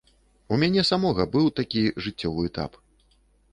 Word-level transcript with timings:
У 0.55 0.57
мяне 0.63 0.83
самога 0.91 1.27
быў 1.37 1.51
такі 1.61 1.85
жыццёвы 2.07 2.49
этап. 2.53 2.71